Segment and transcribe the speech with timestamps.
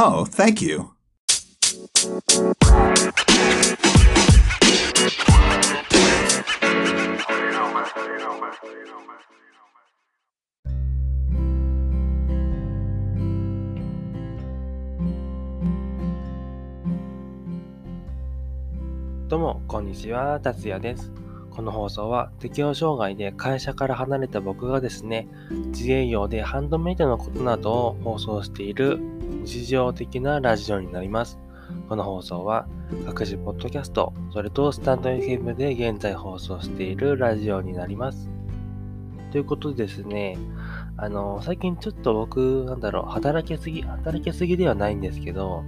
[0.00, 0.90] Oh, thank you.
[19.26, 21.10] どうも、こんにちは、達也です。
[21.50, 31.38] この放送は適応障害で会社から離れた僕がですね、自営業でハンドメイドのことなどを放送している日常的なラジオになります。
[31.88, 32.66] この放送は
[33.06, 38.30] 各種ポッドキャスト、それとスタンド FM で現在放送しているラジオになります。
[39.30, 40.38] ということでですね、
[40.96, 45.62] あの、最近ちょっと僕、なんだろう、働きすぎ、働きすぎではないんですけど、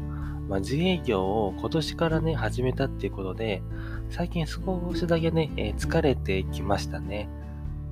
[0.49, 3.63] まあ、自営業を今年からね、始めたっていうことで、
[4.09, 7.29] 最近少しだけね、えー疲れてきましたね。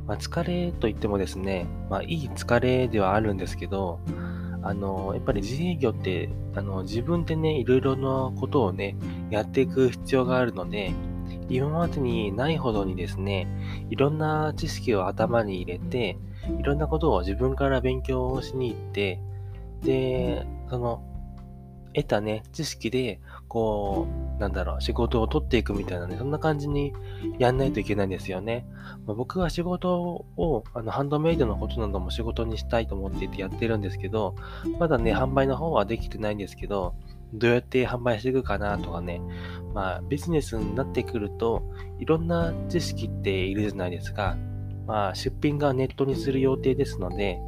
[0.07, 4.01] まあ、疲れといってもですね、まあ、いい疲れではあるんですけど、
[4.69, 8.97] あの、やっぱり自営業って、あの、自分でね、いろいろなことをね、
[9.31, 10.93] やっていく必要があるので、
[11.49, 13.49] 今までにないほどにですね、
[13.89, 16.19] いろんな知識を頭に入れて、
[16.61, 19.23] いろんなことを自分から勉強しに行って、
[19.83, 21.03] で、その、
[21.95, 26.93] 得たね、知識で、こう、なんだろう、仕事を取っていくみたいなね、そんな感じに
[27.39, 28.67] やんないといけないんですよね。
[29.07, 34.35] まあ僕は仕事を、あの、ハンドメイドのことなども仕事にしたいと思っていてやってるんですけど、
[34.79, 36.95] まだね、販売の方はできてないんですけど、
[37.35, 39.21] どうやって販売していくかなとかね、
[39.75, 41.63] まあ、ビジネスになってくると、
[41.99, 44.37] いろんな知識っているじゃないですか。
[44.87, 47.39] まあ、出品がネットにする予定ですので、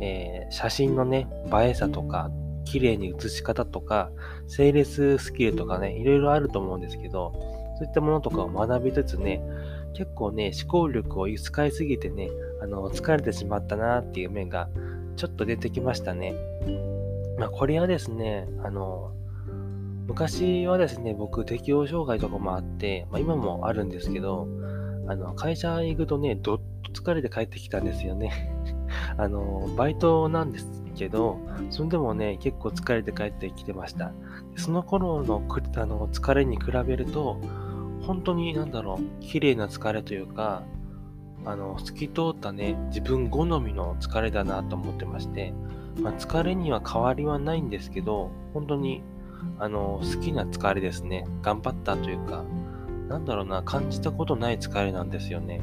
[0.00, 2.30] えー写真のね、映えさとか、
[2.64, 4.10] 綺麗に写し方とか、
[4.46, 7.32] 整列スキルとかね、いろいろあると思うんですけど、
[7.78, 9.42] そういったものとかを学びつつね、
[9.94, 12.30] 結構ね、思考力を使いすぎてね、
[12.62, 14.68] あの、疲れてしまったなっていう面が
[15.16, 16.34] ちょっと出てきましたね。
[17.38, 19.12] まあ、これはですね、あの、
[20.06, 24.48] 昔はですね、僕、適応障害とかもあって、まあ、今もあるんですけど、
[25.06, 26.60] あの、会社行くとね、どっ
[26.92, 28.52] と疲れて帰ってきたんですよね。
[29.16, 31.38] あの、バイトなんですけど、
[31.70, 34.12] それでもね、結構疲れて帰ってきてました。
[34.56, 35.42] その頃の
[35.76, 37.40] あの疲れに比べると、
[38.06, 40.64] 本当になんだろう、綺麗な疲れというか、
[41.44, 45.52] あの、透き通ったね、自分好みの疲れだなと思ってまして、
[46.00, 49.02] まあ、疲れには変わりはないんですけど、本当に、
[49.58, 51.26] あの、好きな疲れですね。
[51.42, 52.44] 頑張ったというか、
[53.08, 55.60] なんだろうな、感じたことない疲れなんですよね。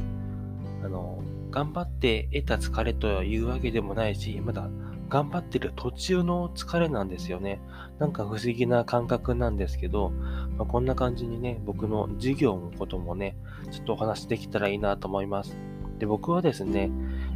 [0.84, 1.20] あの、
[1.52, 4.70] 頑張って得た疲れというわけでもないし、まだ
[5.10, 7.60] 頑張ってる途中の疲れなんですよね。
[7.98, 10.12] なんか不思議な感覚なんですけど、
[10.58, 13.36] まあ、こんな感じにね、僕の授業のこともね、
[13.72, 15.58] ちょっとお話できたらいいなと思います。
[15.98, 16.92] で、僕はですね、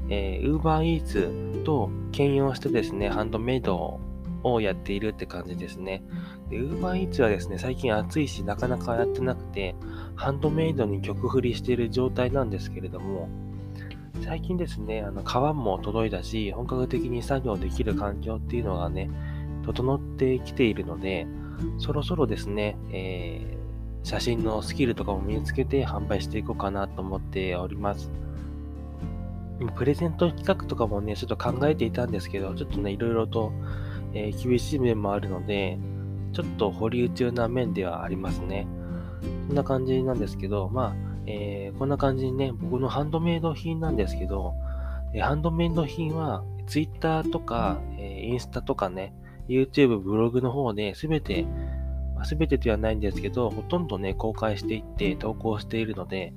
[0.09, 3.99] えー、UberEats と兼用してですね、ハンドメイド
[4.43, 6.03] をやっているって感じですね。
[6.49, 9.75] で、UberEats はですね、最近暑いし、なかなかやってなくて、
[10.15, 13.29] ハンドメイドに曲振りしている状態なんですけれども、
[14.21, 19.09] 最近ですね、あの、皮も届いたし、本格的に作業できる環境っていうのがね、
[19.65, 21.25] 整ってきているので、
[21.79, 23.63] そろそろですね、えー
[24.03, 28.11] 写真のスキルとかも身につけて販売していこうかなと思っております。
[29.77, 33.53] プレゼント企画とかもね、ちょっと考えていたんですけど、ちょっとね、いろいろと、
[34.13, 35.79] えー厳しい面もあるので、
[36.33, 38.67] ちょっと保留中な面ではありますね。
[39.47, 44.53] そんな感じなんですけど、まあ、えーこんな感じにね、僕のハンドメイド品なんですけど、
[45.13, 49.13] えハンドメイド品は Twitter とか、えインスタとかね、
[49.47, 51.43] YouTube、ブログの方で全て、
[52.15, 56.33] まあ、全てではないんですけど、ほとんどね、公開していって投稿しているので、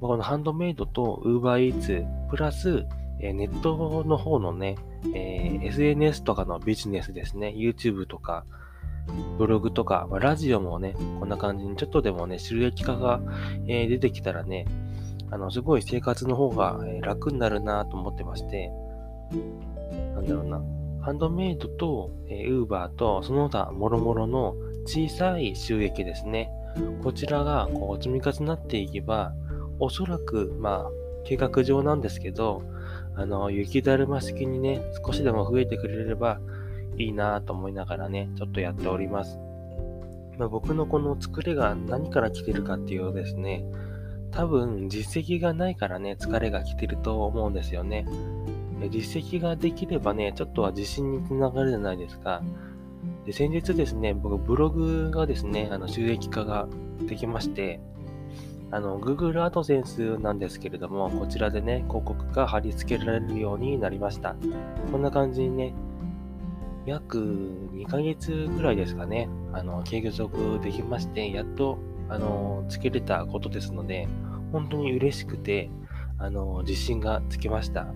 [0.00, 2.86] まあこのハンドメイドと UberEats プラス、
[3.20, 4.76] えネットの方のね、
[5.14, 8.44] え SNS とかのビジネスですね、YouTube とか、
[9.38, 13.20] ブログとか、まあ、ラジオもね、こんな感じにちょっとでもね、収益化が、
[13.66, 14.66] えー出てきたらね、
[15.30, 18.70] あの、すごい生活の方が、えー楽になるなと思ってまして、
[20.14, 20.62] なんだろうな、
[21.02, 24.54] ハンドメイドと、えー、Uber と、その他、もろもろの
[24.86, 26.50] 小さい収益ですね。
[27.02, 29.34] こちらが、こう、積み重なっていけば、
[29.78, 30.90] おそらく、まあ、
[31.24, 32.62] 計画上なんですけど、
[33.14, 36.40] あの、雪だるま式にね、少しでも増えてくれれば
[36.98, 39.38] いいなと思いながらね、ちょっとやっております。
[40.38, 43.64] まあ、僕のこの作りが何から来てるかっていうとですね、
[44.30, 48.06] 多分実績がないからね、疲れが来てると思うんですよね。
[48.90, 52.42] 実績ができればね、ちょっとは自信につながるじゃないですか。
[53.26, 56.66] で先日ですね、僕ブログがですね、あの収益化が
[57.06, 57.80] できまして、
[58.70, 64.34] あの Google AdSense なんですけれども、こちらでね、広告が貼り付けられるようになりました。
[64.90, 65.74] こんな感じにね、
[66.86, 67.18] 約
[67.72, 74.08] 2ヶ月ぐらいですかね、あの、継続できまして、やっと、あの、つけれたことですので、
[74.50, 75.70] 本当に嬉しくて、
[76.18, 77.86] あの、自信がつきました。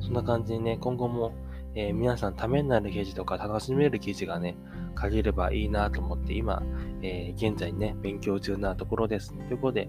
[0.00, 1.32] そんな感じでね、今後も、
[1.74, 4.56] えー、皆さんためになる記事とか楽しめる記事がね、
[5.00, 6.62] 書ければいいなと思って、今、
[7.02, 9.34] えー、現在ね、勉強中なところです。
[9.34, 9.88] ということで、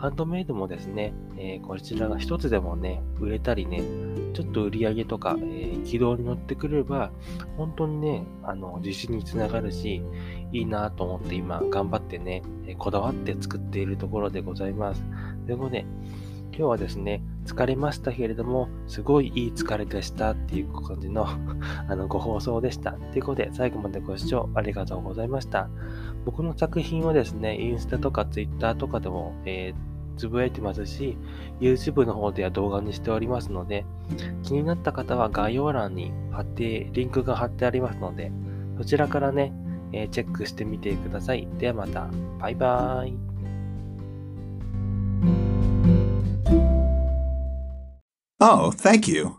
[0.00, 3.82] ハンドメイドもですね、えー、こちらが一つでもね、売れたりね、
[4.32, 7.12] ちょっと売り上げとか、えー、軌道に乗ってくれば、
[7.58, 10.02] 本当にね、あの、自信につながるし、
[10.52, 15.04] いいなと思って今、頑張ってね、えこだわって作っているところでございます。
[15.44, 15.84] ということで、
[16.60, 21.26] 今日はですね、疲れましたけれども、すごいいい疲れでしたっていう感じの
[21.88, 22.92] あのご放送でした。
[22.92, 25.68] ということで、最後までご視聴ありがとうございました。
[26.24, 29.89] 僕の作品はですね、インスタとかツイッターとかでも、えー、
[30.20, 31.16] つぶやいてますし、
[31.60, 33.86] YouTube の方では動画にしておりますので、
[34.42, 38.30] 気になった方は概要欄に貼って、リンクが貼ってありますので、
[38.76, 39.52] そちらからね、
[39.92, 41.48] え、チェックしてみてください。
[41.58, 42.08] ではまた。
[42.38, 43.30] バイバーイ。
[48.42, 49.36] Oh, thank you.